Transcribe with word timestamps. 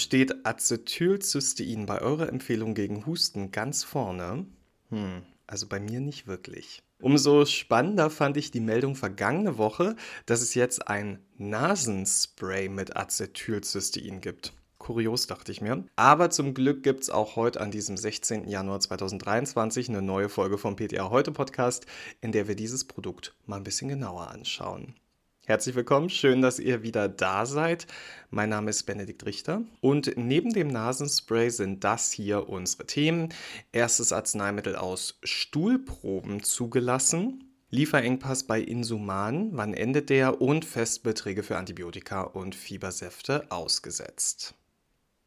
steht 0.00 0.46
Acetylcystein 0.46 1.86
bei 1.86 2.00
eurer 2.00 2.28
Empfehlung 2.28 2.74
gegen 2.74 3.06
Husten 3.06 3.52
ganz 3.52 3.84
vorne? 3.84 4.46
Hm, 4.88 5.22
also 5.46 5.66
bei 5.66 5.80
mir 5.80 6.00
nicht 6.00 6.26
wirklich. 6.26 6.82
Umso 7.00 7.46
spannender 7.46 8.10
fand 8.10 8.36
ich 8.36 8.50
die 8.50 8.60
Meldung 8.60 8.94
vergangene 8.94 9.56
Woche, 9.56 9.96
dass 10.26 10.42
es 10.42 10.54
jetzt 10.54 10.88
ein 10.88 11.18
Nasenspray 11.38 12.68
mit 12.68 12.96
Acetylcystein 12.96 14.20
gibt. 14.20 14.52
Kurios, 14.78 15.26
dachte 15.26 15.52
ich 15.52 15.60
mir. 15.60 15.84
Aber 15.96 16.30
zum 16.30 16.54
Glück 16.54 16.82
gibt 16.82 17.02
es 17.02 17.10
auch 17.10 17.36
heute 17.36 17.60
an 17.60 17.70
diesem 17.70 17.96
16. 17.96 18.48
Januar 18.48 18.80
2023 18.80 19.88
eine 19.88 20.02
neue 20.02 20.28
Folge 20.28 20.58
vom 20.58 20.76
PTA 20.76 21.10
Heute 21.10 21.32
Podcast, 21.32 21.86
in 22.20 22.32
der 22.32 22.48
wir 22.48 22.54
dieses 22.54 22.84
Produkt 22.84 23.34
mal 23.46 23.56
ein 23.56 23.64
bisschen 23.64 23.88
genauer 23.88 24.28
anschauen. 24.28 24.94
Herzlich 25.50 25.74
willkommen, 25.74 26.10
schön, 26.10 26.42
dass 26.42 26.60
ihr 26.60 26.84
wieder 26.84 27.08
da 27.08 27.44
seid. 27.44 27.88
Mein 28.30 28.50
Name 28.50 28.70
ist 28.70 28.84
Benedikt 28.84 29.26
Richter 29.26 29.62
und 29.80 30.16
neben 30.16 30.52
dem 30.52 30.68
Nasenspray 30.68 31.50
sind 31.50 31.82
das 31.82 32.12
hier 32.12 32.48
unsere 32.48 32.86
Themen. 32.86 33.30
Erstes 33.72 34.12
Arzneimittel 34.12 34.76
aus 34.76 35.18
Stuhlproben 35.24 36.44
zugelassen. 36.44 37.52
Lieferengpass 37.68 38.44
bei 38.44 38.60
Insuman, 38.60 39.48
wann 39.50 39.74
endet 39.74 40.10
der 40.10 40.40
und 40.40 40.64
Festbeträge 40.64 41.42
für 41.42 41.56
Antibiotika 41.56 42.22
und 42.22 42.54
Fiebersäfte 42.54 43.50
ausgesetzt. 43.50 44.54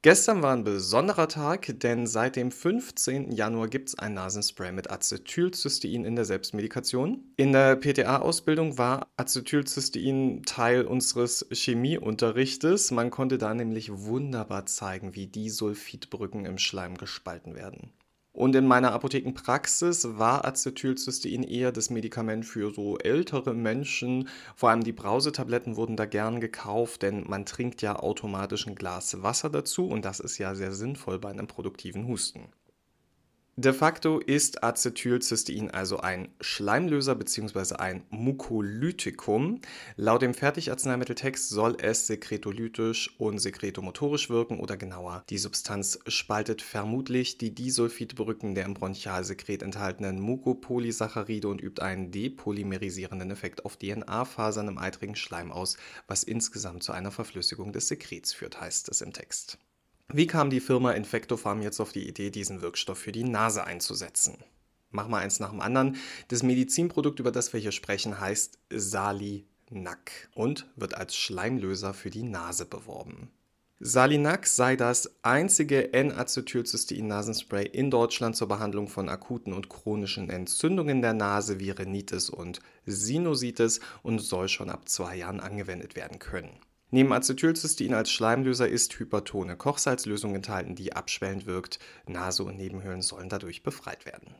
Gestern 0.04 0.42
war 0.42 0.54
ein 0.54 0.66
besonderer 0.66 1.30
Tag, 1.30 1.80
denn 1.80 2.08
seit 2.08 2.36
dem 2.36 2.52
15. 2.52 3.32
Januar 3.32 3.70
gibt 3.70 3.88
es 3.88 3.98
ein 3.98 4.14
Nasenspray 4.14 4.74
mit 4.74 4.92
Acetylcystein 4.92 6.04
in 6.04 6.18
der 6.18 6.26
Selbstmedikation. 6.26 7.24
In 7.38 7.54
der 7.54 7.78
PTA-Ausbildung 7.78 8.78
war 8.78 9.08
Acetylcystein 9.16 10.42
Teil 10.46 10.84
unseres 10.84 11.48
Chemieunterrichtes. 11.54 12.92
Man 12.92 13.12
konnte 13.12 13.38
da 13.38 13.54
nämlich 13.54 13.94
wunderbar 13.94 14.66
zeigen, 14.66 15.16
wie 15.16 15.28
die 15.28 15.50
Sulfidbrücken 15.50 16.46
im 16.46 16.58
Schleim 16.58 16.98
gespalten 16.98 17.56
werden. 17.56 17.94
Und 18.34 18.56
in 18.56 18.66
meiner 18.66 18.94
Apothekenpraxis 18.94 20.18
war 20.18 20.44
Acetylcystein 20.44 21.44
eher 21.44 21.72
das 21.72 21.92
Medikament 21.92 22.46
für 22.46 22.74
so 22.74 22.98
ältere 22.98 23.54
Menschen. 23.54 24.28
Vor 24.56 24.72
allem 24.72 24.84
die 24.84 24.92
Brausetabletten 24.92 25.76
wurden 25.76 25.96
da 25.96 26.06
gern 26.06 26.42
gekauft, 26.42 27.04
denn 27.04 27.26
man 27.30 27.46
trinkt 27.46 27.84
ja 27.84 27.96
automatisch 27.96 28.66
ein 28.66 28.74
Glas 28.74 29.22
Wasser 29.22 29.52
dazu 29.52 29.88
und 29.88 30.04
das 30.04 30.20
ist 30.20 30.40
ja 30.40 30.56
sehr 30.56 30.72
sinnvoll 30.72 31.20
bei 31.20 31.30
einem 31.30 31.46
produktiven 31.46 32.08
Husten. 32.08 32.50
De 33.56 33.72
facto 33.72 34.18
ist 34.18 34.64
Acetylcystein 34.64 35.70
also 35.70 36.00
ein 36.00 36.30
Schleimlöser 36.42 37.14
bzw. 37.14 37.76
ein 37.76 38.04
Mukolytikum. 38.10 39.62
Laut 39.96 40.24
dem 40.24 40.34
Fertigarzneimitteltext 40.34 41.50
soll 41.50 41.78
es 41.80 42.08
sekretolytisch 42.08 43.14
und 43.20 43.38
sekretomotorisch 43.38 44.32
wirken 44.32 44.60
oder 44.60 44.76
genauer, 44.76 45.24
die 45.30 45.38
Substanz 45.38 46.00
spaltet 46.08 46.64
vermutlich 46.64 47.38
die 47.38 47.54
Disulfidbrücken 47.54 48.56
der 48.56 48.66
im 48.66 48.74
Bronchialsekret 48.74 49.62
enthaltenen 49.62 50.20
Mukopolysaccharide 50.20 51.48
und 51.48 51.62
übt 51.62 51.80
einen 51.80 52.10
depolymerisierenden 52.10 53.30
Effekt 53.30 53.66
auf 53.66 53.78
DNA-Fasern 53.78 54.68
im 54.68 54.80
eitrigen 54.80 55.16
Schleim 55.16 55.52
aus, 55.52 55.78
was 56.08 56.24
insgesamt 56.24 56.82
zu 56.82 56.92
einer 56.92 57.12
Verflüssigung 57.12 57.72
des 57.72 57.88
Sekrets 57.88 58.34
führt, 58.34 58.60
heißt 58.60 58.90
es 58.90 59.02
im 59.02 59.14
Text. 59.14 59.60
Wie 60.12 60.28
kam 60.28 60.50
die 60.50 60.60
Firma 60.60 60.92
Infectopharm 60.92 61.62
jetzt 61.62 61.80
auf 61.80 61.92
die 61.92 62.08
Idee, 62.08 62.30
diesen 62.30 62.62
Wirkstoff 62.62 63.00
für 63.00 63.12
die 63.12 63.24
Nase 63.24 63.64
einzusetzen? 63.64 64.38
Mach 64.92 65.08
mal 65.08 65.20
eins 65.20 65.40
nach 65.40 65.50
dem 65.50 65.60
anderen. 65.60 65.98
Das 66.28 66.44
Medizinprodukt, 66.44 67.20
über 67.20 67.32
das 67.32 67.52
wir 67.52 67.60
hier 67.60 67.72
sprechen, 67.72 68.20
heißt 68.20 68.60
Salinac 68.70 70.30
und 70.36 70.68
wird 70.76 70.94
als 70.94 71.16
Schleimlöser 71.16 71.96
für 71.96 72.12
die 72.12 72.24
Nase 72.24 72.66
beworben. 72.66 73.32
Salinac 73.80 74.46
sei 74.46 74.76
das 74.76 75.12
einzige 75.24 75.94
N-Acetylcystein-Nasenspray 75.94 77.66
in 77.66 77.90
Deutschland 77.90 78.36
zur 78.36 78.48
Behandlung 78.48 78.88
von 78.88 79.10
akuten 79.10 79.52
und 79.52 79.68
chronischen 79.68 80.30
Entzündungen 80.30 81.02
der 81.02 81.14
Nase 81.14 81.60
wie 81.60 81.72
Rhinitis 81.72 82.30
und 82.30 82.60
Sinusitis 82.86 83.80
und 84.04 84.20
soll 84.20 84.48
schon 84.48 84.70
ab 84.70 84.88
zwei 84.88 85.18
Jahren 85.18 85.40
angewendet 85.40 85.96
werden 85.96 86.20
können. 86.20 86.52
Neben 86.94 87.12
Acetylcystein 87.12 87.96
als 87.96 88.12
Schleimlöser 88.12 88.70
ist 88.70 89.00
hypertone 89.00 89.58
Kochsalzlösung 89.58 90.36
enthalten, 90.36 90.76
die 90.76 90.94
abschwellend 90.94 91.48
wirkt. 91.48 91.80
Nase 92.06 92.44
und 92.44 92.56
Nebenhöhlen 92.56 93.02
sollen 93.02 93.30
dadurch 93.30 93.64
befreit 93.64 94.06
werden. 94.06 94.36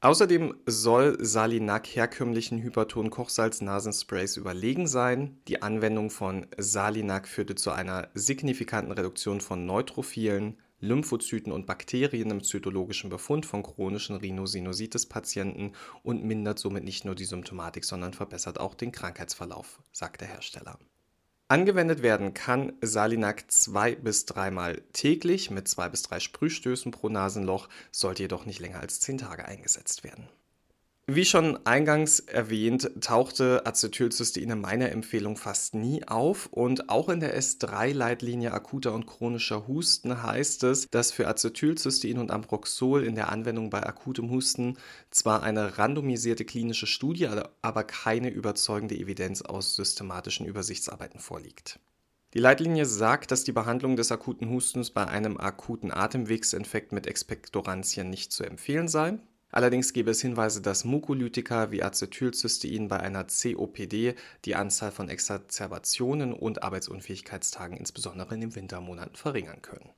Außerdem 0.00 0.54
soll 0.66 1.18
Salinac 1.18 1.88
herkömmlichen 1.88 2.62
hypertonen 2.62 3.10
Kochsalz-Nasensprays 3.10 4.36
überlegen 4.36 4.86
sein. 4.86 5.40
Die 5.48 5.62
Anwendung 5.62 6.10
von 6.10 6.46
Salinac 6.56 7.26
führte 7.26 7.56
zu 7.56 7.72
einer 7.72 8.08
signifikanten 8.14 8.92
Reduktion 8.92 9.40
von 9.40 9.66
Neutrophilen, 9.66 10.58
Lymphozyten 10.78 11.50
und 11.50 11.66
Bakterien 11.66 12.30
im 12.30 12.44
zytologischen 12.44 13.10
Befund 13.10 13.46
von 13.46 13.64
chronischen 13.64 14.14
Rhinosinusitis-Patienten 14.14 15.72
und 16.04 16.22
mindert 16.22 16.60
somit 16.60 16.84
nicht 16.84 17.04
nur 17.04 17.16
die 17.16 17.24
Symptomatik, 17.24 17.84
sondern 17.84 18.12
verbessert 18.12 18.60
auch 18.60 18.76
den 18.76 18.92
Krankheitsverlauf, 18.92 19.82
sagt 19.90 20.20
der 20.20 20.28
Hersteller. 20.28 20.78
Angewendet 21.50 22.00
werden 22.02 22.32
kann 22.32 22.74
Salinac 22.80 23.50
zwei 23.50 23.96
bis 23.96 24.24
dreimal 24.24 24.82
täglich 24.92 25.50
mit 25.50 25.66
zwei 25.66 25.88
bis 25.88 26.02
drei 26.02 26.20
Sprühstößen 26.20 26.92
pro 26.92 27.08
Nasenloch, 27.08 27.68
sollte 27.90 28.22
jedoch 28.22 28.46
nicht 28.46 28.60
länger 28.60 28.78
als 28.78 29.00
zehn 29.00 29.18
Tage 29.18 29.46
eingesetzt 29.46 30.04
werden. 30.04 30.28
Wie 31.12 31.24
schon 31.24 31.58
eingangs 31.66 32.20
erwähnt, 32.20 32.88
tauchte 33.00 33.66
Acetylcystein 33.66 34.48
in 34.48 34.60
meiner 34.60 34.92
Empfehlung 34.92 35.36
fast 35.36 35.74
nie 35.74 36.06
auf 36.06 36.46
und 36.52 36.88
auch 36.88 37.08
in 37.08 37.18
der 37.18 37.36
S3-Leitlinie 37.36 38.52
akuter 38.52 38.94
und 38.94 39.08
chronischer 39.08 39.66
Husten 39.66 40.22
heißt 40.22 40.62
es, 40.62 40.88
dass 40.88 41.10
für 41.10 41.26
Acetylcystein 41.26 42.18
und 42.18 42.30
Amproxol 42.30 43.02
in 43.02 43.16
der 43.16 43.32
Anwendung 43.32 43.70
bei 43.70 43.84
akutem 43.84 44.30
Husten 44.30 44.78
zwar 45.10 45.42
eine 45.42 45.78
randomisierte 45.78 46.44
klinische 46.44 46.86
Studie, 46.86 47.28
aber 47.60 47.82
keine 47.82 48.30
überzeugende 48.30 48.94
Evidenz 48.94 49.42
aus 49.42 49.74
systematischen 49.74 50.46
Übersichtsarbeiten 50.46 51.18
vorliegt. 51.18 51.80
Die 52.34 52.38
Leitlinie 52.38 52.86
sagt, 52.86 53.32
dass 53.32 53.42
die 53.42 53.50
Behandlung 53.50 53.96
des 53.96 54.12
akuten 54.12 54.48
Hustens 54.48 54.92
bei 54.92 55.08
einem 55.08 55.38
akuten 55.38 55.90
Atemwegsinfekt 55.90 56.92
mit 56.92 57.08
Expektorantien 57.08 58.08
nicht 58.08 58.30
zu 58.30 58.44
empfehlen 58.44 58.86
sei. 58.86 59.18
Allerdings 59.50 59.92
gäbe 59.92 60.10
es 60.10 60.20
Hinweise, 60.20 60.62
dass 60.62 60.84
Mukolytika 60.84 61.70
wie 61.70 61.82
Acetylcystein 61.82 62.88
bei 62.88 63.00
einer 63.00 63.24
COPD 63.24 64.14
die 64.44 64.54
Anzahl 64.54 64.92
von 64.92 65.08
Exacerbationen 65.08 66.32
und 66.32 66.62
Arbeitsunfähigkeitstagen 66.62 67.76
insbesondere 67.76 68.34
in 68.34 68.40
den 68.40 68.54
Wintermonaten 68.54 69.16
verringern 69.16 69.62
können. 69.62 69.90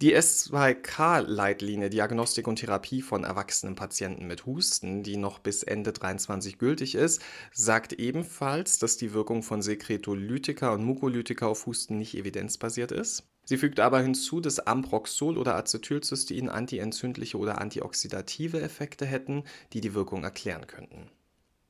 Die 0.00 0.16
S2K-Leitlinie 0.16 1.90
Diagnostik 1.90 2.48
und 2.48 2.56
Therapie 2.56 3.02
von 3.02 3.22
erwachsenen 3.22 3.74
Patienten 3.74 4.26
mit 4.26 4.46
Husten, 4.46 5.02
die 5.02 5.18
noch 5.18 5.40
bis 5.40 5.62
Ende 5.62 5.92
2023 5.92 6.56
gültig 6.56 6.94
ist, 6.94 7.20
sagt 7.52 7.92
ebenfalls, 7.92 8.78
dass 8.78 8.96
die 8.96 9.12
Wirkung 9.12 9.42
von 9.42 9.60
Sekretolytika 9.60 10.72
und 10.72 10.84
Mukolytika 10.84 11.46
auf 11.46 11.66
Husten 11.66 11.98
nicht 11.98 12.16
evidenzbasiert 12.16 12.92
ist. 12.92 13.24
Sie 13.50 13.58
fügt 13.58 13.80
aber 13.80 14.00
hinzu, 14.00 14.40
dass 14.40 14.60
Amproxol 14.60 15.36
oder 15.36 15.56
Acetylcystein 15.56 16.48
antientzündliche 16.48 17.36
oder 17.36 17.60
antioxidative 17.60 18.60
Effekte 18.60 19.04
hätten, 19.04 19.42
die 19.72 19.80
die 19.80 19.92
Wirkung 19.92 20.22
erklären 20.22 20.68
könnten. 20.68 21.10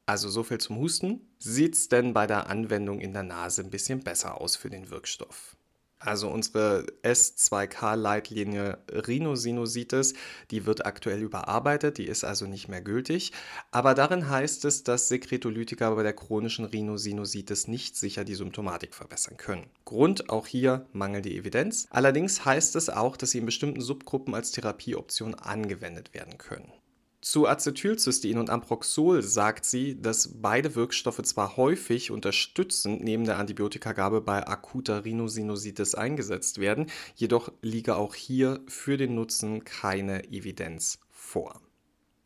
Also 0.04 0.28
so 0.28 0.42
viel 0.42 0.58
zum 0.58 0.76
Husten. 0.76 1.22
Sieht's 1.38 1.88
denn 1.88 2.12
bei 2.12 2.26
der 2.26 2.50
Anwendung 2.50 3.00
in 3.00 3.14
der 3.14 3.22
Nase 3.22 3.62
ein 3.62 3.70
bisschen 3.70 4.00
besser 4.00 4.42
aus 4.42 4.56
für 4.56 4.68
den 4.68 4.91
Wirkstoff? 4.91 5.56
Also 6.00 6.30
unsere 6.30 6.86
S2K-Leitlinie 7.02 8.78
Rhinosinusitis, 8.90 10.14
die 10.50 10.64
wird 10.64 10.86
aktuell 10.86 11.20
überarbeitet, 11.20 11.98
die 11.98 12.06
ist 12.06 12.24
also 12.24 12.47
nicht 12.47 12.68
mehr 12.68 12.80
gültig. 12.80 13.32
Aber 13.70 13.94
darin 13.94 14.30
heißt 14.30 14.64
es, 14.64 14.82
dass 14.82 15.08
Sekretolytika 15.08 15.91
bei 15.91 16.02
der 16.02 16.14
chronischen 16.14 16.64
Rhinosinusitis 16.64 17.68
nicht 17.68 17.97
sicher 17.97 18.24
die 18.24 18.34
Symptomatik 18.34 18.94
verbessern 18.94 19.36
können. 19.36 19.66
Grund 19.84 20.30
auch 20.30 20.47
hier 20.47 20.86
mangelnde 20.94 21.30
Evidenz. 21.30 21.86
Allerdings 21.91 22.46
heißt 22.46 22.76
es 22.76 22.88
auch, 22.88 23.18
dass 23.18 23.32
sie 23.32 23.38
in 23.38 23.46
bestimmten 23.46 23.82
Subgruppen 23.82 24.34
als 24.34 24.53
Therapieoption 24.53 25.34
angewendet 25.34 26.14
werden 26.14 26.38
können. 26.38 26.72
Zu 27.22 27.46
Acetylcystein 27.46 28.38
und 28.38 28.48
Amproxol 28.48 29.22
sagt 29.22 29.66
sie, 29.66 30.00
dass 30.00 30.40
beide 30.40 30.74
Wirkstoffe 30.74 31.20
zwar 31.22 31.58
häufig 31.58 32.10
unterstützend 32.10 33.04
neben 33.04 33.24
der 33.24 33.38
Antibiotikagabe 33.38 34.22
bei 34.22 34.46
akuter 34.46 35.04
Rhinosinusitis 35.04 35.94
eingesetzt 35.94 36.60
werden, 36.60 36.86
jedoch 37.14 37.52
liege 37.60 37.96
auch 37.96 38.14
hier 38.14 38.60
für 38.68 38.96
den 38.96 39.14
Nutzen 39.14 39.64
keine 39.64 40.24
Evidenz 40.32 40.98
vor. 41.10 41.60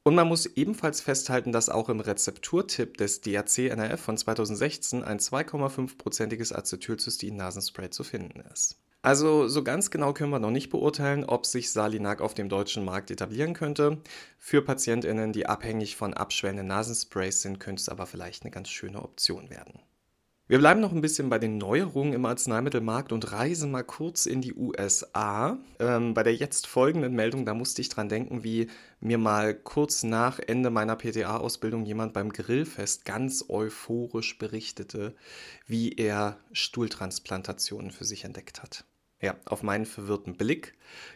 Und 0.05 0.15
man 0.15 0.29
muss 0.29 0.47
ebenfalls 0.47 1.01
festhalten, 1.01 1.51
dass 1.51 1.71
auch 1.71 1.89
im 1.89 1.99
Rezepturtipp 1.99 2.97
des 2.97 3.21
DAC-NRF 3.21 4.01
von 4.01 4.17
2016 4.17 5.03
ein 5.03 5.19
2,5-prozentiges 5.19 6.53
Acetylcystein-Nasenspray 6.53 7.91
zu 7.91 8.05
finden 8.05 8.41
ist. 8.53 8.77
Also 9.05 9.49
so 9.49 9.63
ganz 9.63 9.91
genau 9.91 10.15
können 10.15 10.31
wir 10.31 10.39
noch 10.39 10.51
nicht 10.51 10.71
beurteilen, 10.71 11.25
ob 11.25 11.45
sich 11.45 11.71
Salinac 11.71 12.23
auf 12.23 12.33
dem 12.33 12.49
deutschen 12.49 12.87
Markt 12.87 13.11
etablieren 13.11 13.53
könnte. 13.53 13.99
Für 14.39 14.63
Patientinnen, 14.63 15.31
die 15.31 15.45
abhängig 15.45 15.95
von 15.95 16.15
abschwellenden 16.15 16.69
Nasensprays 16.69 17.43
sind, 17.43 17.61
könnte 17.61 17.83
es 17.83 17.91
aber 17.91 18.07
vielleicht 18.07 18.45
eine 18.45 18.51
ganz 18.51 18.71
schöne 18.71 19.03
Option 19.03 19.51
werden. 19.51 19.79
Wir 20.47 20.57
bleiben 20.59 20.81
noch 20.81 20.93
ein 20.93 21.03
bisschen 21.03 21.29
bei 21.29 21.39
den 21.39 21.59
Neuerungen 21.59 22.15
im 22.15 22.25
Arzneimittelmarkt 22.25 23.13
und 23.13 23.31
reisen 23.31 23.71
mal 23.71 23.85
kurz 23.85 24.25
in 24.25 24.41
die 24.41 24.55
USA. 24.55 25.59
Ähm, 25.79 26.15
bei 26.15 26.23
der 26.23 26.35
jetzt 26.35 26.67
folgenden 26.67 27.15
Meldung, 27.15 27.45
da 27.45 27.53
musste 27.53 27.83
ich 27.83 27.91
dran 27.91 28.09
denken, 28.09 28.43
wie 28.43 28.69
mir 29.01 29.19
mal 29.19 29.53
kurz 29.53 30.03
nach 30.03 30.39
Ende 30.39 30.71
meiner 30.71 30.97
PTA-Ausbildung 30.97 31.85
jemand 31.85 32.15
beim 32.15 32.33
Grillfest 32.33 33.05
ganz 33.05 33.45
euphorisch 33.51 34.39
berichtete, 34.39 35.15
wie 35.67 35.93
er 35.93 36.39
Stuhltransplantationen 36.53 37.91
für 37.91 38.07
sich 38.07 38.25
entdeckt 38.25 38.63
hat. 38.63 38.87
Ja, 39.21 39.37
auf 39.47 39.63
meinen 39.63 39.87
verwirrten 39.87 40.37
Blick 40.37 40.75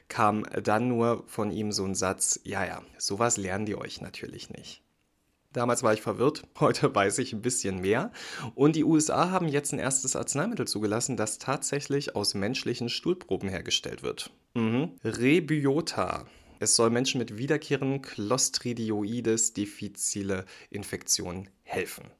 kam 0.09 0.45
dann 0.63 0.89
nur 0.89 1.25
von 1.27 1.51
ihm 1.51 1.73
so 1.73 1.85
ein 1.85 1.95
Satz, 1.95 2.41
ja, 2.45 2.65
ja, 2.65 2.83
sowas 2.97 3.37
lernen 3.37 3.67
die 3.67 3.77
euch 3.77 4.01
natürlich 4.01 4.51
nicht. 4.51 4.83
Damals 5.53 5.83
war 5.83 5.95
ich 5.95 6.03
verwirrt, 6.03 6.45
heute 6.61 6.95
weiß 6.95 7.19
ich 7.19 7.33
ein 7.33 7.43
bisschen 7.43 7.81
mehr. 7.81 8.13
Und 8.55 8.77
die 8.77 8.85
USA 8.85 9.31
haben 9.31 9.49
jetzt 9.49 9.73
ein 9.73 9.79
erstes 9.79 10.15
Arzneimittel 10.17 10.67
zugelassen, 10.67 11.17
das 11.17 11.39
tatsächlich 11.39 12.15
aus 12.15 12.35
menschlichen 12.35 12.89
Stuhlproben 12.89 13.49
hergestellt 13.49 14.03
wird. 14.03 14.31
Mhm. 14.55 14.93
Rebiota. 15.05 16.27
Es 16.61 16.75
soll 16.75 16.91
Menschen 16.91 17.19
mit 17.19 17.39
wiederkehrenden 17.39 18.03
Clostridioides 18.03 19.53
diffizile 19.53 20.45
Infektionen 20.71 21.49
helfen. 21.63 22.11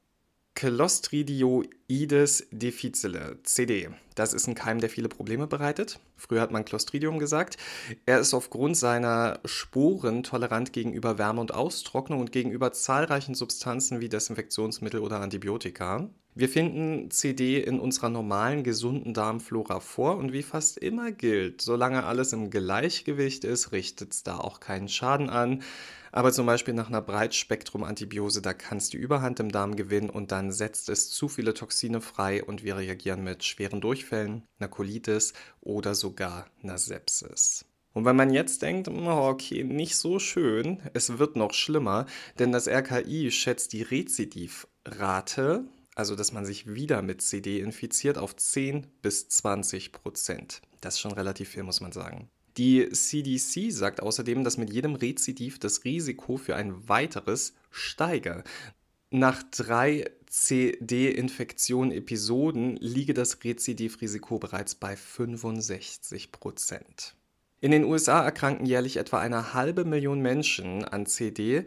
Clostridioides 0.59 2.49
difficile, 2.51 3.37
CD. 3.43 3.87
Das 4.15 4.33
ist 4.33 4.45
ein 4.45 4.55
Keim, 4.55 4.81
der 4.81 4.89
viele 4.89 5.07
Probleme 5.07 5.47
bereitet. 5.47 6.01
Früher 6.17 6.41
hat 6.41 6.51
man 6.51 6.65
Clostridium 6.65 7.17
gesagt. 7.17 7.55
Er 8.05 8.19
ist 8.19 8.33
aufgrund 8.33 8.75
seiner 8.75 9.39
Sporen 9.45 10.21
tolerant 10.21 10.73
gegenüber 10.73 11.17
Wärme 11.17 11.39
und 11.39 11.53
Austrocknung 11.53 12.19
und 12.19 12.33
gegenüber 12.33 12.73
zahlreichen 12.73 13.35
Substanzen 13.35 14.01
wie 14.01 14.09
Desinfektionsmittel 14.09 14.99
oder 14.99 15.21
Antibiotika. 15.21 16.09
Wir 16.35 16.49
finden 16.49 17.09
CD 17.09 17.61
in 17.63 17.79
unserer 17.79 18.09
normalen, 18.09 18.65
gesunden 18.65 19.13
Darmflora 19.13 19.79
vor 19.79 20.17
und 20.17 20.33
wie 20.33 20.43
fast 20.43 20.77
immer 20.77 21.13
gilt, 21.13 21.61
solange 21.61 22.03
alles 22.03 22.33
im 22.33 22.49
Gleichgewicht 22.49 23.45
ist, 23.45 23.71
richtet 23.71 24.13
es 24.13 24.23
da 24.23 24.37
auch 24.37 24.59
keinen 24.59 24.89
Schaden 24.89 25.29
an. 25.29 25.63
Aber 26.11 26.31
zum 26.31 26.45
Beispiel 26.45 26.73
nach 26.73 26.87
einer 26.87 27.01
Breitspektrum-Antibiose, 27.01 28.41
da 28.41 28.53
kann 28.53 28.77
es 28.79 28.89
die 28.89 28.97
Überhand 28.97 29.39
im 29.39 29.51
Darm 29.51 29.75
gewinnen 29.75 30.09
und 30.09 30.31
dann 30.31 30.51
setzt 30.51 30.89
es 30.89 31.09
zu 31.09 31.29
viele 31.29 31.53
Toxine 31.53 32.01
frei 32.01 32.43
und 32.43 32.63
wir 32.63 32.77
reagieren 32.77 33.23
mit 33.23 33.43
schweren 33.43 33.81
Durchfällen, 33.81 34.43
einer 34.59 34.69
Colitis 34.69 35.33
oder 35.61 35.95
sogar 35.95 36.47
einer 36.63 36.77
Sepsis. 36.77 37.65
Und 37.93 38.05
wenn 38.05 38.15
man 38.15 38.31
jetzt 38.31 38.61
denkt, 38.61 38.87
oh, 38.87 39.27
okay, 39.27 39.63
nicht 39.63 39.95
so 39.97 40.19
schön, 40.19 40.79
es 40.93 41.17
wird 41.17 41.35
noch 41.35 41.53
schlimmer, 41.53 42.05
denn 42.37 42.51
das 42.51 42.67
RKI 42.67 43.31
schätzt 43.31 43.73
die 43.73 43.81
Rezidivrate, 43.81 45.65
also 45.95 46.15
dass 46.15 46.31
man 46.31 46.45
sich 46.45 46.73
wieder 46.73 47.01
mit 47.01 47.21
CD 47.21 47.59
infiziert, 47.59 48.17
auf 48.17 48.35
10 48.35 48.87
bis 49.01 49.27
20 49.27 49.91
Prozent. 49.91 50.61
Das 50.81 50.95
ist 50.95 51.01
schon 51.01 51.11
relativ 51.11 51.49
viel, 51.49 51.63
muss 51.63 51.81
man 51.81 51.91
sagen. 51.91 52.29
Die 52.59 52.87
CDC 52.91 53.71
sagt 53.71 54.03
außerdem, 54.03 54.43
dass 54.43 54.57
mit 54.57 54.69
jedem 54.69 54.95
Rezidiv 54.95 55.59
das 55.59 55.85
Risiko 55.85 56.35
für 56.35 56.57
ein 56.57 56.89
weiteres 56.89 57.53
steige. 57.71 58.43
Nach 59.11 59.41
drei 59.43 60.11
CD-Infektion-Episoden 60.27 62.75
liege 62.75 63.13
das 63.13 63.45
Rezidivrisiko 63.45 64.39
bereits 64.39 64.75
bei 64.75 64.97
65 64.97 66.33
Prozent. 66.33 67.15
In 67.61 67.71
den 67.71 67.85
USA 67.85 68.25
erkranken 68.25 68.65
jährlich 68.65 68.97
etwa 68.97 69.19
eine 69.19 69.53
halbe 69.53 69.85
Million 69.85 70.19
Menschen 70.19 70.83
an 70.83 71.05
CD. 71.05 71.63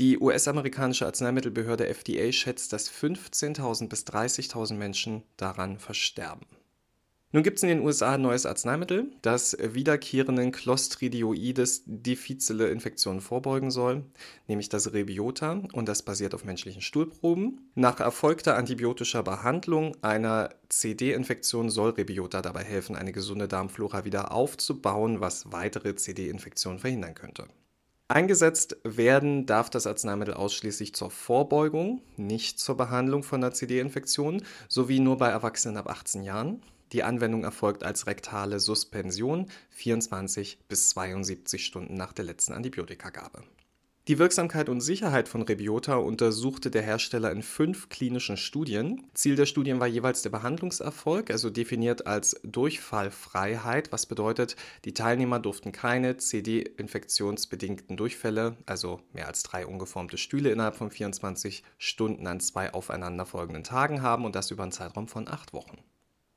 Die 0.00 0.18
US-amerikanische 0.18 1.06
Arzneimittelbehörde 1.06 1.86
FDA 1.86 2.32
schätzt, 2.32 2.72
dass 2.72 2.90
15.000 2.90 3.88
bis 3.88 4.04
30.000 4.04 4.74
Menschen 4.74 5.22
daran 5.36 5.78
versterben. 5.78 6.44
Nun 7.34 7.42
gibt 7.42 7.56
es 7.56 7.64
in 7.64 7.68
den 7.68 7.80
USA 7.80 8.14
ein 8.14 8.22
neues 8.22 8.46
Arzneimittel, 8.46 9.10
das 9.20 9.56
wiederkehrenden 9.60 10.52
Clostridioides 10.52 11.82
diffizile 11.84 12.68
Infektionen 12.68 13.20
vorbeugen 13.20 13.72
soll, 13.72 14.04
nämlich 14.46 14.68
das 14.68 14.92
Rebiota 14.92 15.60
und 15.72 15.88
das 15.88 16.04
basiert 16.04 16.32
auf 16.36 16.44
menschlichen 16.44 16.80
Stuhlproben. 16.80 17.72
Nach 17.74 17.98
erfolgter 17.98 18.56
antibiotischer 18.56 19.24
Behandlung 19.24 19.96
einer 20.00 20.50
CD-Infektion 20.68 21.70
soll 21.70 21.90
Rebiota 21.90 22.40
dabei 22.40 22.62
helfen, 22.62 22.94
eine 22.94 23.10
gesunde 23.10 23.48
Darmflora 23.48 24.04
wieder 24.04 24.30
aufzubauen, 24.30 25.20
was 25.20 25.50
weitere 25.50 25.96
CD-Infektionen 25.96 26.78
verhindern 26.78 27.16
könnte. 27.16 27.48
Eingesetzt 28.08 28.76
werden 28.84 29.46
darf 29.46 29.70
das 29.70 29.86
Arzneimittel 29.86 30.34
ausschließlich 30.34 30.94
zur 30.94 31.10
Vorbeugung, 31.10 32.02
nicht 32.16 32.58
zur 32.58 32.76
Behandlung 32.76 33.22
von 33.22 33.42
einer 33.42 33.54
CD-Infektion, 33.54 34.42
sowie 34.68 35.00
nur 35.00 35.16
bei 35.16 35.30
Erwachsenen 35.30 35.78
ab 35.78 35.88
18 35.88 36.22
Jahren. 36.22 36.62
Die 36.92 37.02
Anwendung 37.02 37.44
erfolgt 37.44 37.82
als 37.82 38.06
rektale 38.06 38.60
Suspension 38.60 39.46
24 39.70 40.58
bis 40.68 40.90
72 40.90 41.64
Stunden 41.64 41.94
nach 41.94 42.12
der 42.12 42.26
letzten 42.26 42.52
Antibiotikagabe. 42.52 43.42
Die 44.06 44.18
Wirksamkeit 44.18 44.68
und 44.68 44.82
Sicherheit 44.82 45.28
von 45.28 45.40
Rebiota 45.40 45.96
untersuchte 45.96 46.70
der 46.70 46.82
Hersteller 46.82 47.32
in 47.32 47.42
fünf 47.42 47.88
klinischen 47.88 48.36
Studien. 48.36 49.06
Ziel 49.14 49.34
der 49.34 49.46
Studien 49.46 49.80
war 49.80 49.86
jeweils 49.86 50.20
der 50.20 50.28
Behandlungserfolg, 50.28 51.30
also 51.30 51.48
definiert 51.48 52.06
als 52.06 52.38
Durchfallfreiheit, 52.42 53.92
was 53.92 54.04
bedeutet, 54.04 54.56
die 54.84 54.92
Teilnehmer 54.92 55.38
durften 55.38 55.72
keine 55.72 56.18
CD-infektionsbedingten 56.18 57.96
Durchfälle, 57.96 58.58
also 58.66 59.00
mehr 59.14 59.26
als 59.26 59.42
drei 59.42 59.64
ungeformte 59.66 60.18
Stühle 60.18 60.50
innerhalb 60.50 60.76
von 60.76 60.90
24 60.90 61.64
Stunden 61.78 62.26
an 62.26 62.40
zwei 62.40 62.74
aufeinanderfolgenden 62.74 63.64
Tagen 63.64 64.02
haben 64.02 64.26
und 64.26 64.34
das 64.34 64.50
über 64.50 64.64
einen 64.64 64.72
Zeitraum 64.72 65.08
von 65.08 65.28
acht 65.28 65.54
Wochen. 65.54 65.78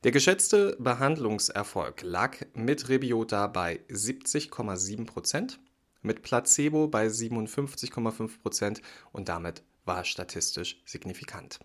Der 0.06 0.12
geschätzte 0.12 0.78
Behandlungserfolg 0.80 2.02
lag 2.04 2.38
mit 2.54 2.88
Rebiota 2.88 3.48
bei 3.48 3.82
70,7%, 3.90 5.58
mit 6.02 6.22
Placebo 6.22 6.88
bei 6.88 7.08
57,5% 7.08 8.82
und 9.12 9.30
damit 9.30 9.64
war 9.86 10.04
statistisch 10.04 10.82
signifikant. 10.86 11.60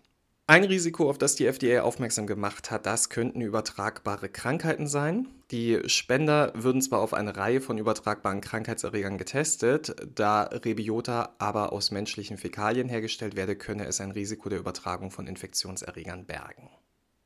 Ein 0.45 0.65
Risiko, 0.65 1.09
auf 1.09 1.17
das 1.17 1.35
die 1.35 1.45
FDA 1.45 1.83
aufmerksam 1.83 2.27
gemacht 2.27 2.69
hat, 2.69 2.85
das 2.85 3.07
könnten 3.07 3.39
übertragbare 3.39 4.27
Krankheiten 4.27 4.87
sein. 4.87 5.29
Die 5.51 5.79
Spender 5.85 6.51
würden 6.53 6.81
zwar 6.81 6.99
auf 6.99 7.13
eine 7.13 7.37
Reihe 7.37 7.61
von 7.61 7.77
übertragbaren 7.77 8.41
Krankheitserregern 8.41 9.17
getestet, 9.17 9.95
da 10.13 10.43
Rebiota 10.43 11.35
aber 11.37 11.71
aus 11.71 11.91
menschlichen 11.91 12.37
Fäkalien 12.37 12.89
hergestellt 12.89 13.37
werde, 13.37 13.55
könne 13.55 13.85
es 13.85 14.01
ein 14.01 14.11
Risiko 14.11 14.49
der 14.49 14.59
Übertragung 14.59 15.11
von 15.11 15.27
Infektionserregern 15.27 16.25
bergen. 16.25 16.69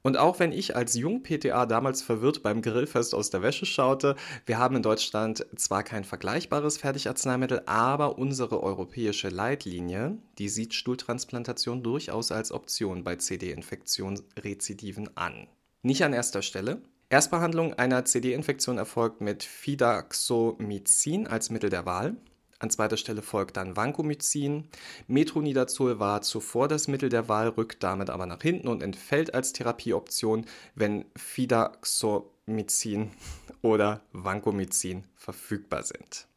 Und 0.07 0.15
auch 0.15 0.39
wenn 0.39 0.53
ich 0.53 0.73
als 0.73 0.93
Jung-PTA 0.93 1.65
damals 1.65 2.01
verwirrt 2.01 2.41
beim 2.41 2.61
Grillfest 2.61 3.13
aus 3.13 3.29
der 3.29 3.41
Wäsche 3.41 3.65
schaute, 3.65 4.15
wir 4.45 4.57
haben 4.57 4.77
in 4.77 4.81
Deutschland 4.81 5.45
zwar 5.57 5.83
kein 5.83 6.05
vergleichbares 6.05 6.77
Fertigarzneimittel, 6.77 7.63
aber 7.65 8.17
unsere 8.17 8.63
europäische 8.63 9.27
Leitlinie, 9.27 10.17
die 10.37 10.47
sieht 10.47 10.73
Stuhltransplantation 10.73 11.83
durchaus 11.83 12.31
als 12.31 12.53
Option 12.53 13.03
bei 13.03 13.17
CD-Infektionsrezidiven 13.17 15.09
an. 15.17 15.47
Nicht 15.81 16.05
an 16.05 16.13
erster 16.13 16.41
Stelle. 16.41 16.81
Erstbehandlung 17.09 17.73
einer 17.73 18.05
CD-Infektion 18.05 18.77
erfolgt 18.77 19.19
mit 19.19 19.43
Fidaxomycin 19.43 21.27
als 21.27 21.49
Mittel 21.49 21.69
der 21.69 21.85
Wahl. 21.85 22.15
An 22.59 22.71
zweiter 22.71 22.97
Stelle 22.97 23.21
folgt 23.21 23.57
dann 23.57 23.75
Vancomycin. 23.75 24.67
Metronidazol 25.07 25.99
war 25.99 26.23
zuvor 26.23 26.67
das 26.67 26.87
Mittel 26.87 27.09
der 27.09 27.29
Wahl, 27.29 27.49
rückt 27.49 27.83
damit 27.83 28.09
aber 28.09 28.25
nach 28.25 28.41
hinten 28.41 28.67
und 28.67 28.81
entfällt 28.81 29.33
als 29.35 29.53
Therapieoption, 29.53 30.45
wenn 30.73 31.05
Fidaxomycin 31.15 33.11
oder 33.61 34.01
Vancomycin 34.11 35.03
verfügbar 35.15 35.83
sind. 35.83 36.27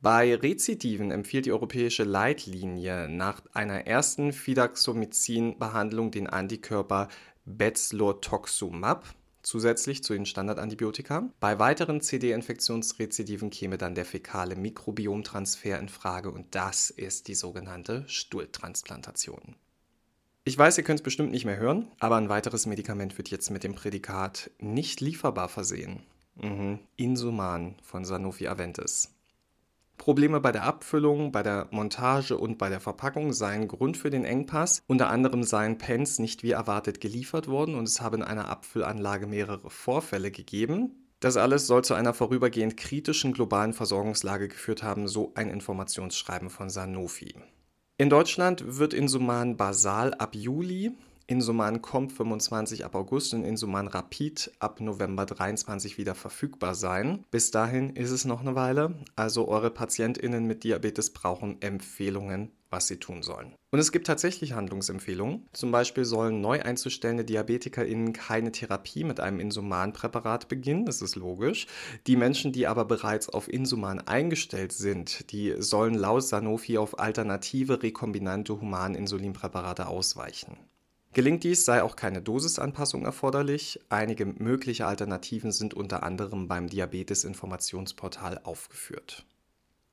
Bei 0.00 0.34
Rezidiven 0.34 1.10
empfiehlt 1.10 1.46
die 1.46 1.52
europäische 1.52 2.04
Leitlinie 2.04 3.08
nach 3.08 3.42
einer 3.54 3.86
ersten 3.86 4.32
Fidaxomycin-Behandlung 4.32 6.10
den 6.10 6.28
Antikörper 6.28 7.08
Bezlotoxumab 7.46 9.06
zusätzlich 9.44 10.02
zu 10.02 10.14
den 10.14 10.26
Standardantibiotika. 10.26 11.30
Bei 11.38 11.58
weiteren 11.58 12.00
CD-Infektionsrezidiven 12.00 13.50
käme 13.50 13.78
dann 13.78 13.94
der 13.94 14.04
fäkale 14.04 14.56
Mikrobiomtransfer 14.56 15.78
in 15.78 15.88
Frage 15.88 16.30
und 16.30 16.54
das 16.54 16.90
ist 16.90 17.28
die 17.28 17.34
sogenannte 17.34 18.04
Stuhltransplantation. 18.08 19.56
Ich 20.44 20.58
weiß, 20.58 20.76
ihr 20.76 20.84
könnt 20.84 21.00
es 21.00 21.04
bestimmt 21.04 21.30
nicht 21.30 21.46
mehr 21.46 21.56
hören, 21.56 21.90
aber 22.00 22.16
ein 22.16 22.28
weiteres 22.28 22.66
Medikament 22.66 23.16
wird 23.16 23.30
jetzt 23.30 23.50
mit 23.50 23.64
dem 23.64 23.74
Prädikat 23.74 24.50
nicht 24.58 25.00
lieferbar 25.00 25.48
versehen. 25.48 26.02
Mhm. 26.36 26.80
Insuman 26.96 27.76
von 27.82 28.04
Sanofi 28.04 28.48
Aventis. 28.48 29.13
Probleme 29.96 30.40
bei 30.40 30.52
der 30.52 30.64
Abfüllung, 30.64 31.32
bei 31.32 31.42
der 31.42 31.68
Montage 31.70 32.36
und 32.36 32.58
bei 32.58 32.68
der 32.68 32.80
Verpackung 32.80 33.32
seien 33.32 33.68
Grund 33.68 33.96
für 33.96 34.10
den 34.10 34.24
Engpass. 34.24 34.82
Unter 34.86 35.08
anderem 35.08 35.42
seien 35.42 35.78
Pens 35.78 36.18
nicht 36.18 36.42
wie 36.42 36.50
erwartet 36.50 37.00
geliefert 37.00 37.48
worden 37.48 37.74
und 37.74 37.84
es 37.84 38.00
habe 38.00 38.16
in 38.16 38.22
einer 38.22 38.48
Abfüllanlage 38.48 39.26
mehrere 39.26 39.70
Vorfälle 39.70 40.30
gegeben. 40.30 41.04
Das 41.20 41.36
alles 41.36 41.66
soll 41.66 41.82
zu 41.84 41.94
einer 41.94 42.12
vorübergehend 42.12 42.76
kritischen 42.76 43.32
globalen 43.32 43.72
Versorgungslage 43.72 44.48
geführt 44.48 44.82
haben, 44.82 45.08
so 45.08 45.32
ein 45.34 45.48
Informationsschreiben 45.48 46.50
von 46.50 46.68
Sanofi. 46.68 47.34
In 47.96 48.10
Deutschland 48.10 48.76
wird 48.78 48.92
Insuman 48.92 49.56
basal 49.56 50.12
ab 50.14 50.34
Juli 50.34 50.92
Insuman 51.26 51.82
Comp 51.82 52.12
25 52.12 52.84
ab 52.84 52.94
August 52.94 53.34
und 53.34 53.44
Insuman 53.44 53.88
Rapid 53.88 54.52
ab 54.58 54.80
November 54.80 55.26
23 55.26 55.98
wieder 55.98 56.14
verfügbar 56.14 56.74
sein. 56.74 57.24
Bis 57.30 57.50
dahin 57.50 57.90
ist 57.90 58.10
es 58.10 58.24
noch 58.24 58.40
eine 58.40 58.54
Weile, 58.54 58.94
also 59.16 59.48
eure 59.48 59.70
PatientInnen 59.70 60.46
mit 60.46 60.64
Diabetes 60.64 61.10
brauchen 61.10 61.60
Empfehlungen 61.62 62.50
was 62.74 62.88
sie 62.88 62.96
tun 62.96 63.22
sollen. 63.22 63.54
Und 63.70 63.78
es 63.78 63.92
gibt 63.92 64.08
tatsächlich 64.08 64.52
Handlungsempfehlungen. 64.52 65.46
Zum 65.52 65.70
Beispiel 65.70 66.04
sollen 66.04 66.40
neu 66.40 66.60
einzustellende 66.60 67.24
DiabetikerInnen 67.24 68.12
keine 68.12 68.50
Therapie 68.50 69.04
mit 69.04 69.20
einem 69.20 69.38
Insuman-Präparat 69.38 70.48
beginnen, 70.48 70.84
das 70.84 71.00
ist 71.00 71.14
logisch. 71.14 71.68
Die 72.08 72.16
Menschen, 72.16 72.52
die 72.52 72.66
aber 72.66 72.84
bereits 72.84 73.28
auf 73.28 73.48
Insuman 73.48 74.00
eingestellt 74.00 74.72
sind, 74.72 75.30
die 75.30 75.54
sollen 75.58 75.94
laut 75.94 76.24
Sanofi 76.24 76.76
auf 76.76 76.98
alternative 76.98 77.82
rekombinante 77.82 78.60
Humaninsulinpräparate 78.60 79.86
ausweichen. 79.86 80.56
Gelingt 81.14 81.44
dies, 81.44 81.64
sei 81.64 81.80
auch 81.84 81.94
keine 81.94 82.20
Dosisanpassung 82.20 83.04
erforderlich. 83.04 83.78
Einige 83.88 84.26
mögliche 84.26 84.86
Alternativen 84.86 85.52
sind 85.52 85.72
unter 85.72 86.02
anderem 86.02 86.48
beim 86.48 86.68
Diabetes-Informationsportal 86.68 88.40
aufgeführt. 88.42 89.24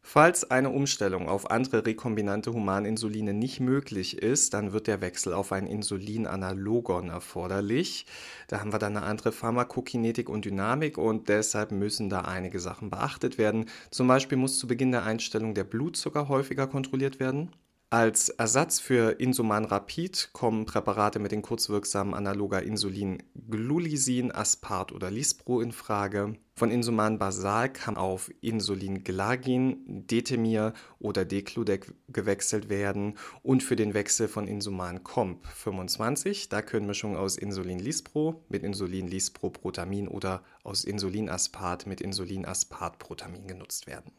Falls 0.01 0.49
eine 0.49 0.71
Umstellung 0.71 1.29
auf 1.29 1.51
andere 1.51 1.85
rekombinante 1.85 2.53
Humaninsuline 2.53 3.35
nicht 3.35 3.59
möglich 3.59 4.17
ist, 4.17 4.55
dann 4.55 4.73
wird 4.73 4.87
der 4.87 4.99
Wechsel 5.01 5.33
auf 5.33 5.51
ein 5.51 5.67
Insulinanalogon 5.67 7.09
erforderlich. 7.09 8.07
Da 8.47 8.59
haben 8.59 8.73
wir 8.73 8.79
dann 8.79 8.97
eine 8.97 9.05
andere 9.05 9.31
Pharmakokinetik 9.31 10.27
und 10.27 10.45
Dynamik 10.45 10.97
und 10.97 11.29
deshalb 11.29 11.71
müssen 11.71 12.09
da 12.09 12.21
einige 12.21 12.59
Sachen 12.59 12.89
beachtet 12.89 13.37
werden. 13.37 13.67
Zum 13.91 14.07
Beispiel 14.07 14.39
muss 14.39 14.57
zu 14.57 14.65
Beginn 14.65 14.91
der 14.91 15.03
Einstellung 15.03 15.53
der 15.53 15.65
Blutzucker 15.65 16.29
häufiger 16.29 16.65
kontrolliert 16.65 17.19
werden. 17.19 17.51
Als 17.93 18.29
Ersatz 18.29 18.79
für 18.79 19.19
Insuman 19.19 19.65
Rapid 19.65 20.29
kommen 20.31 20.63
Präparate 20.63 21.19
mit 21.19 21.33
den 21.33 21.41
kurzwirksamen 21.41 22.13
Analoga 22.13 22.59
Insulin 22.59 23.21
Glulisin, 23.49 24.31
Aspart 24.31 24.93
oder 24.93 25.11
Lispro 25.11 25.59
in 25.59 25.73
Frage. 25.73 26.37
Von 26.55 26.71
Insuman 26.71 27.19
Basal 27.19 27.67
kann 27.67 27.97
auf 27.97 28.31
Insulin 28.39 29.03
Glagin, 29.03 30.07
Detemir 30.07 30.71
oder 30.99 31.25
Decludec 31.25 31.93
gewechselt 32.07 32.69
werden 32.69 33.17
und 33.43 33.61
für 33.61 33.75
den 33.75 33.93
Wechsel 33.93 34.29
von 34.29 34.47
Insuman 34.47 35.03
Comp 35.03 35.45
25, 35.45 36.47
da 36.47 36.61
können 36.61 36.87
Mischungen 36.87 37.17
aus 37.17 37.35
Insulin 37.35 37.79
Lispro 37.79 38.41
mit 38.47 38.63
Insulin 38.63 39.09
Lispro 39.09 39.49
Protamin 39.49 40.07
oder 40.07 40.43
aus 40.63 40.85
Insulin 40.85 41.29
Aspart 41.29 41.87
mit 41.87 41.99
Insulin 41.99 42.45
Aspart 42.45 42.99
Protamin 42.99 43.47
genutzt 43.47 43.85
werden. 43.85 44.13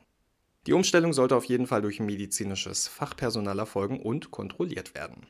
Die 0.66 0.72
Umstellung 0.72 1.12
sollte 1.12 1.34
auf 1.34 1.44
jeden 1.44 1.66
Fall 1.66 1.82
durch 1.82 1.98
medizinisches 1.98 2.86
Fachpersonal 2.86 3.58
erfolgen 3.58 4.00
und 4.00 4.30
kontrolliert 4.30 4.94
werden. 4.94 5.26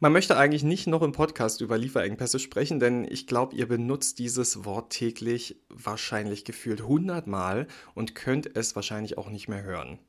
Man 0.00 0.12
möchte 0.12 0.36
eigentlich 0.36 0.64
nicht 0.64 0.88
noch 0.88 1.02
im 1.02 1.12
Podcast 1.12 1.60
über 1.60 1.78
Lieferengpässe 1.78 2.40
sprechen, 2.40 2.80
denn 2.80 3.04
ich 3.04 3.28
glaube, 3.28 3.54
ihr 3.54 3.68
benutzt 3.68 4.18
dieses 4.18 4.64
Wort 4.64 4.92
täglich 4.92 5.60
wahrscheinlich 5.68 6.44
gefühlt 6.44 6.82
hundertmal 6.82 7.68
und 7.94 8.16
könnt 8.16 8.56
es 8.56 8.74
wahrscheinlich 8.74 9.16
auch 9.16 9.30
nicht 9.30 9.46
mehr 9.46 9.62
hören. 9.62 10.00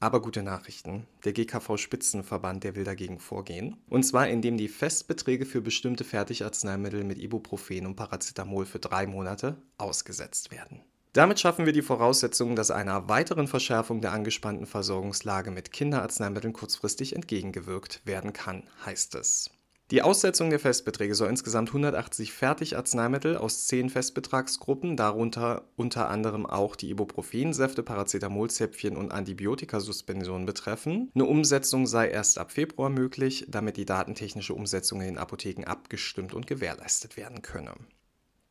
Aber 0.00 0.22
gute 0.22 0.42
Nachrichten. 0.42 1.06
Der 1.26 1.34
GKV-Spitzenverband, 1.34 2.64
der 2.64 2.76
will 2.76 2.84
dagegen 2.84 3.20
vorgehen. 3.20 3.76
Und 3.90 4.04
zwar, 4.04 4.26
indem 4.26 4.56
die 4.56 4.68
Festbeträge 4.68 5.44
für 5.44 5.60
bestimmte 5.60 6.02
Fertigarzneimittel 6.02 7.04
mit 7.04 7.18
Ibuprofen 7.18 7.84
und 7.84 7.94
Paracetamol 7.94 8.64
für 8.64 8.78
drei 8.78 9.06
Monate 9.06 9.60
ausgesetzt 9.76 10.50
werden. 10.50 10.80
Damit 11.12 11.40
schaffen 11.40 11.66
wir 11.66 11.74
die 11.74 11.82
Voraussetzungen, 11.82 12.56
dass 12.56 12.70
einer 12.70 13.08
weiteren 13.08 13.46
Verschärfung 13.46 14.00
der 14.00 14.12
angespannten 14.12 14.64
Versorgungslage 14.64 15.50
mit 15.50 15.70
Kinderarzneimitteln 15.70 16.54
kurzfristig 16.54 17.14
entgegengewirkt 17.14 18.00
werden 18.06 18.32
kann, 18.32 18.62
heißt 18.86 19.14
es. 19.16 19.50
Die 19.90 20.00
Aussetzung 20.00 20.48
der 20.48 20.58
Festbeträge 20.58 21.14
soll 21.14 21.28
insgesamt 21.28 21.68
180 21.68 22.32
Fertigarzneimittel 22.32 23.36
aus 23.36 23.66
10 23.66 23.90
Festbetragsgruppen, 23.90 24.96
darunter 24.96 25.68
unter 25.76 26.08
anderem 26.08 26.46
auch 26.46 26.76
die 26.76 26.88
Ibuprofensäfte, 26.88 27.82
Paracetamolzäpfchen 27.82 28.96
und 28.96 29.12
Antibiotikasuspensionen 29.12 30.46
betreffen. 30.46 31.10
Eine 31.14 31.26
Umsetzung 31.26 31.86
sei 31.86 32.08
erst 32.08 32.38
ab 32.38 32.52
Februar 32.52 32.88
möglich, 32.88 33.44
damit 33.48 33.76
die 33.76 33.84
datentechnische 33.84 34.54
Umsetzung 34.54 35.02
in 35.02 35.08
den 35.08 35.18
Apotheken 35.18 35.64
abgestimmt 35.66 36.32
und 36.32 36.46
gewährleistet 36.46 37.18
werden 37.18 37.42
könne. 37.42 37.74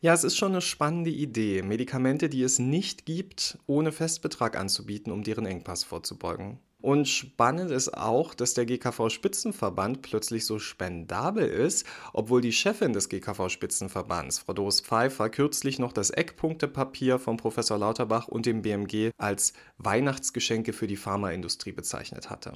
Ja, 0.04 0.16
es 0.16 0.24
ist 0.24 0.36
schon 0.36 0.54
eine 0.54 0.62
spannende 0.62 1.12
Idee, 1.12 1.62
Medikamente, 1.62 2.28
die 2.28 2.42
es 2.42 2.58
nicht 2.58 3.06
gibt, 3.06 3.60
ohne 3.68 3.92
Festbetrag 3.92 4.58
anzubieten, 4.58 5.12
um 5.12 5.22
deren 5.22 5.46
Engpass 5.46 5.84
vorzubeugen. 5.84 6.58
Und 6.82 7.08
spannend 7.08 7.70
ist 7.70 7.96
auch, 7.96 8.34
dass 8.34 8.56
der 8.56 8.66
GKV-Spitzenverband 8.66 10.02
plötzlich 10.02 10.48
so 10.48 10.58
spendabel 10.58 11.48
ist, 11.48 11.86
obwohl 12.14 12.42
die 12.42 12.52
Chefin 12.52 12.94
des 12.94 13.10
GKV-Spitzenverbands, 13.10 14.40
Frau 14.40 14.54
Doris 14.54 14.82
Pfeiffer, 14.82 15.30
kürzlich 15.30 15.78
noch 15.78 15.94
das 15.94 16.10
Eckpunktepapier 16.10 17.20
von 17.20 17.38
Professor 17.38 17.78
Lauterbach 17.78 18.28
und 18.28 18.48
dem 18.48 18.64
BMG 18.64 19.12
als 19.20 19.54
Weihnachtsgeschenke 19.78 20.74
für 20.74 20.88
die 20.88 20.98
Pharmaindustrie 20.98 21.74
bezeichnet 21.74 22.32
hatte. 22.32 22.54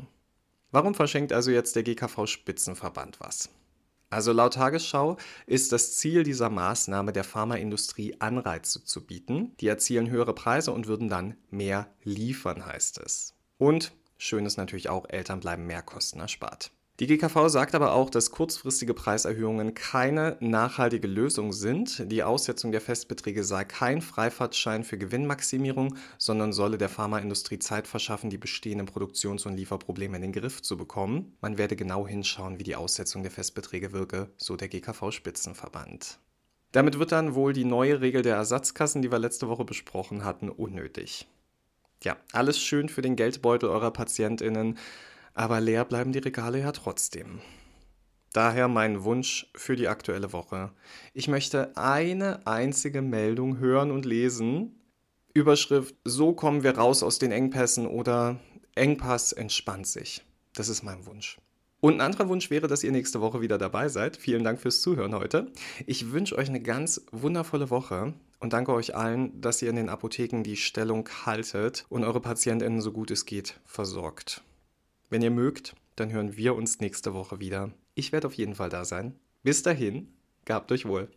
Warum 0.72 0.96
verschenkt 0.96 1.32
also 1.32 1.52
jetzt 1.52 1.76
der 1.76 1.84
GKV-Spitzenverband 1.84 3.20
was? 3.20 3.50
Also 4.16 4.32
laut 4.32 4.54
Tagesschau 4.54 5.18
ist 5.46 5.74
das 5.74 5.98
Ziel 5.98 6.24
dieser 6.24 6.50
Maßnahme 6.50 7.12
der 7.12 7.26
Pharmaindustrie 7.26 8.16
Anreize 8.20 8.82
zu 8.82 9.06
bieten. 9.06 9.58
Die 9.60 9.68
erzielen 9.68 10.10
höhere 10.10 10.34
Preise 10.34 10.72
und 10.72 10.88
würden 10.88 11.10
dann 11.10 11.36
mehr 11.50 11.94
liefern, 12.02 12.66
heißt 12.66 13.00
es. 13.00 13.34
Und 13.58 13.92
schön 14.18 14.46
ist 14.46 14.56
natürlich 14.56 14.88
auch, 14.88 15.04
Eltern 15.10 15.42
bleiben 15.42 15.66
mehr 15.66 15.82
Kosten 15.82 16.22
erspart. 16.22 16.72
Die 17.02 17.08
GKV 17.08 17.50
sagt 17.50 17.76
aber 17.76 17.92
auch, 17.92 18.10
dass 18.10 18.32
kurzfristige 18.32 18.94
Preiserhöhungen 18.94 19.74
keine 19.74 20.38
nachhaltige 20.40 21.10
Lösung 21.10 21.52
sind. 21.52 22.10
Die 22.10 22.24
Aussetzung 22.24 22.72
der 22.72 22.80
Festbeträge 22.80 23.44
sei 23.44 23.66
kein 23.66 24.02
Freifahrtschein 24.02 24.86
für 24.86 24.98
Gewinnmaximierung, 24.98 25.98
sondern 26.18 26.54
solle 26.54 26.78
der 26.78 26.88
Pharmaindustrie 26.88 27.60
Zeit 27.60 27.86
verschaffen, 27.86 28.30
die 28.30 28.38
bestehenden 28.38 28.88
Produktions- 28.88 29.46
und 29.46 29.58
Lieferprobleme 29.58 30.16
in 30.16 30.22
den 30.22 30.32
Griff 30.32 30.62
zu 30.62 30.78
bekommen. 30.78 31.36
Man 31.42 31.58
werde 31.58 31.76
genau 31.76 32.08
hinschauen, 32.08 32.60
wie 32.60 32.64
die 32.64 32.78
Aussetzung 32.78 33.24
der 33.24 33.32
Festbeträge 33.32 33.92
wirke, 33.92 34.30
so 34.38 34.56
der 34.56 34.70
GKV-Spitzenverband. 34.70 36.20
Damit 36.72 36.98
wird 36.98 37.12
dann 37.12 37.36
wohl 37.36 37.52
die 37.52 37.66
neue 37.66 38.00
Regel 38.00 38.22
der 38.22 38.38
Ersatzkassen, 38.38 39.02
die 39.02 39.12
wir 39.12 39.20
letzte 39.20 39.50
Woche 39.50 39.66
besprochen 39.66 40.24
hatten, 40.24 40.48
unnötig. 40.48 41.28
Ja, 42.04 42.16
alles 42.32 42.58
schön 42.58 42.88
für 42.88 43.02
den 43.02 43.18
Geldbeutel 43.18 43.68
eurer 43.68 43.92
PatientInnen 43.92 44.78
aber 45.36 45.62
leer 45.62 45.86
bleiben 45.86 46.12
die 46.12 46.20
Regale 46.20 46.60
ja 46.60 46.72
trotzdem. 46.72 47.42
Daher 48.34 48.68
mein 48.68 49.04
Wunsch 49.04 49.50
für 49.56 49.76
die 49.76 49.88
aktuelle 49.88 50.34
Woche. 50.34 50.72
Ich 51.14 51.28
möchte 51.28 51.78
eine 51.78 52.46
einzige 52.46 53.02
Meldung 53.02 53.60
hören 53.60 53.92
und 53.92 54.04
lesen. 54.04 54.82
Überschrift, 55.34 55.96
so 56.04 56.34
kommen 56.34 56.64
wir 56.64 56.78
raus 56.78 57.04
aus 57.04 57.20
den 57.20 57.32
Engpässen 57.32 57.88
oder 57.88 58.40
Engpass 58.74 59.32
entspannt 59.32 59.88
sich. 59.88 60.24
Das 60.54 60.68
ist 60.68 60.84
mein 60.84 61.06
Wunsch. 61.06 61.38
Und 61.82 61.96
ein 61.96 62.02
anderer 62.02 62.28
Wunsch 62.30 62.50
wäre, 62.50 62.68
dass 62.68 62.84
ihr 62.84 62.92
nächste 62.92 63.22
Woche 63.22 63.42
wieder 63.42 63.58
dabei 63.58 63.90
seid. 63.90 64.18
Vielen 64.18 64.44
Dank 64.44 64.60
fürs 64.60 64.82
Zuhören 64.82 65.14
heute. 65.14 65.52
Ich 65.86 66.12
wünsche 66.12 66.38
euch 66.38 66.50
eine 66.50 66.62
ganz 66.62 67.06
wundervolle 67.12 67.70
Woche 67.70 68.14
und 68.40 68.54
danke 68.54 68.74
euch 68.74 68.96
allen, 68.96 69.40
dass 69.40 69.62
ihr 69.62 69.70
in 69.70 69.76
den 69.76 69.90
Apotheken 69.90 70.42
die 70.44 70.58
Stellung 70.58 71.08
haltet 71.26 71.86
und 71.90 72.04
eure 72.04 72.22
Patientinnen 72.22 72.82
so 72.82 72.92
gut 72.92 73.12
es 73.12 73.26
geht 73.26 73.60
versorgt. 73.66 74.42
Wenn 75.10 75.22
ihr 75.22 75.32
mögt, 75.32 75.76
dann 75.96 76.12
hören 76.12 76.36
wir 76.36 76.56
uns 76.56 76.80
nächste 76.80 77.14
Woche 77.14 77.40
wieder. 77.40 77.72
Ich 77.94 78.12
werde 78.12 78.28
auf 78.28 78.34
jeden 78.34 78.56
Fall 78.56 78.70
da 78.70 78.86
sein. 78.86 79.16
Bis 79.44 79.64
dahin, 79.64 80.14
gabt 80.46 80.72
euch 80.72 80.86
wohl. 80.86 81.10